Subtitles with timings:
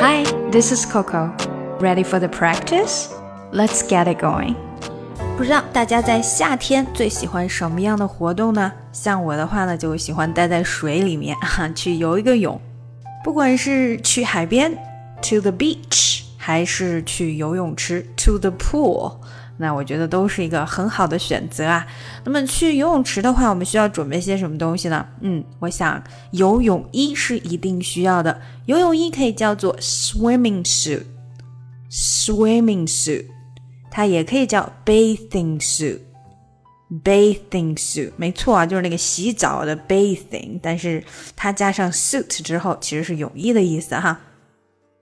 [0.00, 1.32] Hi, this is Coco.
[1.80, 3.08] Ready for the practice?
[3.52, 4.54] Let's get it going.
[5.36, 8.72] 不知道大家在夏天最喜欢什么样的活动呢？
[8.92, 12.60] 像我的话呢，就喜欢待在水里面哈，去游一个泳。
[13.22, 14.72] 不管是去海边，
[15.20, 19.16] to the beach，还是去游泳池，to the pool。
[19.61, 21.87] 那我觉得都是一个很好的选择啊。
[22.25, 25.07] 那么去游泳池的话，我们需要准备些什么东西呢？
[25.21, 28.41] 嗯，我想游泳衣是一定需要的。
[28.65, 33.27] 游泳衣可以叫做 swimming suit，swimming suit，
[33.89, 41.01] 它也可以叫 bathing suit，bathing suit，没错啊，就是那个洗澡的 bathing，但是
[41.35, 44.19] 它加上 suit 之后，其实是泳衣的意思哈。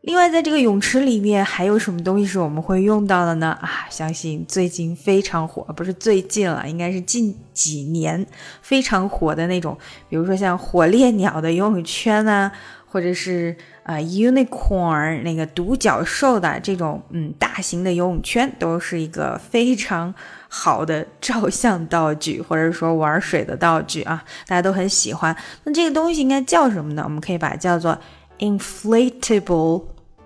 [0.01, 3.57] 另外，在这个泳池里面还有什么东西是我们会用到的呢？
[3.61, 8.25] 啊，相信最近非常火，不是最近了，应该是近几年
[8.61, 9.77] 非常火的那种，
[10.07, 12.49] 比如说像火烈鸟的游泳圈啊，
[12.87, 13.53] 或者是
[13.83, 20.15] 啊 unicorn 那个独角兽的这种嗯大型的游泳圈，都是一个非常
[20.47, 25.35] 好的照相道具，或者说玩水的道具啊，大家都很喜欢。
[25.65, 27.01] 那这个东西应该叫什么呢？
[27.03, 27.99] 我们可以把它叫做。
[28.38, 29.82] inflatable，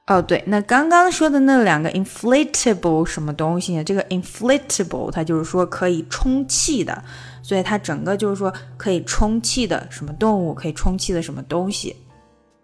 [0.07, 3.83] 哦，对，那刚刚说的那两个 inflatable 什么东西呢？
[3.83, 7.03] 这个 inflatable 它就是说可以充气的，
[7.41, 11.93] 所以它整个就是说可以充气的什么动物，可以充气的什么东西。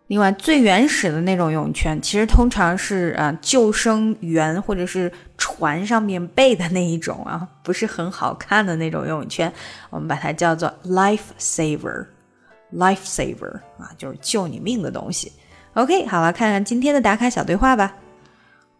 [0.08, 9.52] 另外，最原始的那种游泳圈，其实通常是啊救生员或者是船上面备的那一种啊，不是很好看的那种游泳圈，
[9.90, 15.30] 我们把它叫做 life saver，life saver 啊，就是救你命的东西。
[15.75, 17.95] OK，好了，看看今天的打卡小对话吧。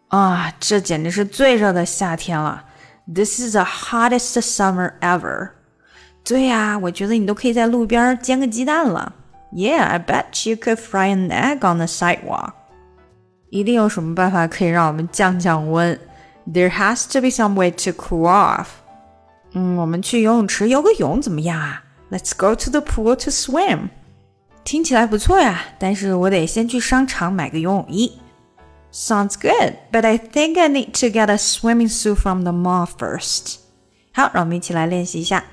[0.09, 2.65] 啊，这简直是最热的夏天了。
[3.13, 5.51] This is the hottest summer ever。
[6.23, 9.13] 对呀，我觉得你都可以在路边煎个鸡蛋了。
[9.51, 12.51] Yeah, I bet you could fry an egg on the sidewalk。
[13.49, 15.99] 一定有什么办法可以让我们降降温。
[16.45, 18.67] There has to be some way to cool off。
[19.53, 21.83] 嗯，我们去游泳池游个泳怎么样啊？
[22.11, 23.89] Let's go to the pool to swim。
[24.63, 28.19] 听起来不错呀，但是我得先去商场买个游泳衣。
[28.91, 33.57] Sounds good, but I think I need to get a swimming suit from the mall first.
[34.13, 35.43] 好，让我们一起来练习一下。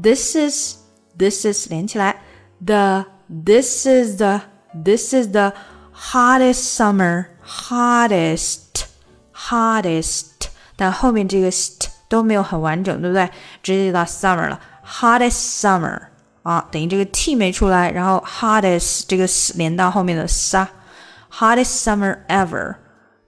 [0.00, 0.76] This is,
[1.18, 2.22] this is 连起来。
[2.64, 4.42] The, this is the,
[4.84, 5.52] this is the
[5.92, 8.86] hottest summer, hottest,
[9.34, 10.48] hottest。
[10.76, 13.28] 但后面这个 st 都没有很完整，对不对？
[13.62, 14.60] 直接就到 summer 了。
[14.86, 16.02] Hottest summer。
[16.46, 22.76] 啊，等于这个 t 没出来，然后 hottest 这个 s 连到后面的 sa。Hottest summer ever.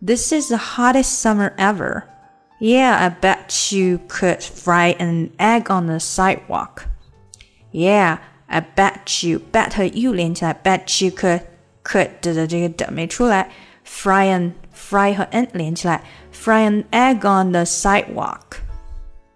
[0.04, 2.02] This is the hottest summer ever.
[2.60, 6.84] Yeah, I bet you could fry an egg on the sidewalk.
[7.72, 11.40] Yeah, I bet you bet 和 you 连起来，bet you could
[11.82, 13.50] could 的这个的没出来，
[13.86, 18.58] fry an fry 和 n 连起来，fry an egg on the sidewalk.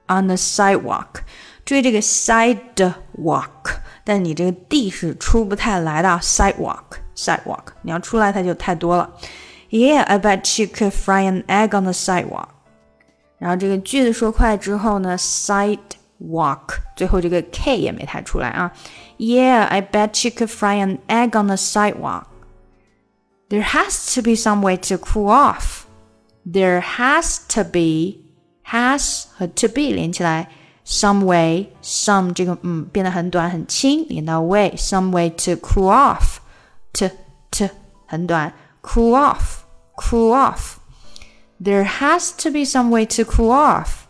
[0.08, 1.22] On the sidewalk.
[1.64, 9.10] 注意这个 sidewalk，但你这个 d 是出不太来的 sidewalk sidewalk，你要出来它就太多了。
[9.70, 12.48] Yeah, I bet you could fry an egg on the sidewalk。
[13.38, 18.72] 然后这个句子说快之后呢，sidewalk 最后这个 k 也没太出来啊。
[19.18, 22.24] Yeah, I bet you could fry an egg on the sidewalk.
[23.50, 25.84] There has to be some way to cool off.
[26.50, 28.24] There has to be
[28.70, 30.48] has 和 to be 连起来。
[30.84, 36.38] some way some 这个嗯变得很短很轻，连到 way some way to cool off
[36.92, 37.08] to
[37.50, 37.68] to
[38.06, 38.52] 很短
[38.82, 39.64] cool off
[39.96, 40.76] cool off.
[41.62, 44.06] There has to be some way to cool off.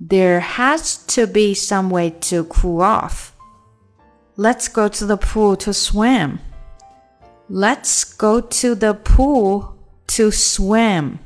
[0.00, 3.32] There has to be some way to cool off.
[4.36, 6.38] Let's go to the pool to swim.
[7.48, 9.74] Let's go to the pool
[10.08, 11.18] to swim.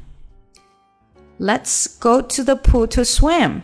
[1.39, 3.63] Let's go to the pool to swim.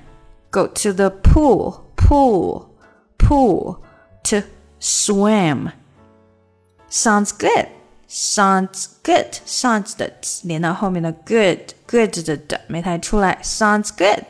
[0.52, 2.70] Go to the pool, pool,
[3.18, 3.82] pool,
[4.24, 4.42] to
[4.78, 5.72] swim.
[6.88, 7.68] Sounds good.
[8.08, 9.42] Sounds good.
[9.46, 10.10] Sounds 的
[10.44, 13.38] 连到后面的 good good 的的没太出来。
[13.42, 14.24] Sounds good.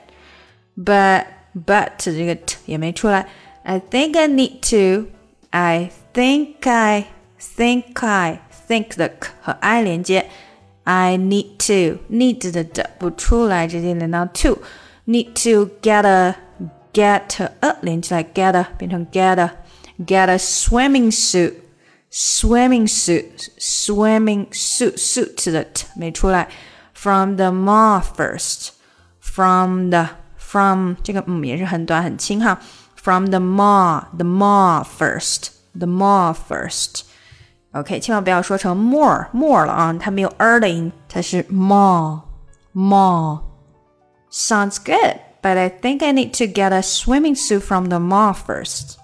[0.76, 3.28] But but 这个 t 也没出来。
[3.62, 5.08] I think I need to.
[5.50, 7.06] I think I
[7.38, 10.28] think I think 的 k 和 I 连接。
[10.82, 14.58] I need to need 的的不出来，直接连到 to。
[15.06, 16.36] Need to get a
[16.92, 19.50] get a 连起来 get a 变成 get a
[20.04, 21.54] get a swimming suit
[22.10, 26.48] swimming suit swimming suit suit 的 t 没出来。
[26.92, 28.70] From the mall first
[29.20, 32.60] from the from 这个嗯也是很短很轻哈。
[32.96, 42.20] From the mall the mall first the mall first。OK，千万不要说成 more more 了啊，它没有 er 的音，它是 mall
[42.74, 43.40] mall。
[44.32, 48.34] Sounds good, but I think I need to get a swimming suit from the mall
[48.34, 48.96] first.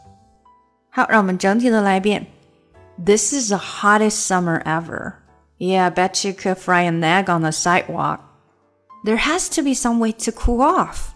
[0.91, 2.27] 好，让我们整体的来一遍。
[3.05, 5.15] This is the hottest summer ever.
[5.59, 8.21] Yeah, I bet you could fry an egg on the sidewalk.
[9.05, 11.15] There has to be some way to cool off.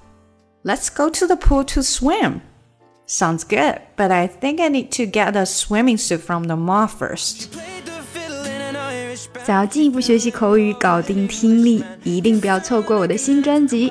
[0.64, 2.40] Let's go to the pool to swim.
[3.06, 6.88] Sounds good, but I think I need to get a swimming suit from the mall
[6.88, 7.48] first.
[9.44, 13.90] 想要进一步学习口语，搞定听力，一定不要错过我的新专辑《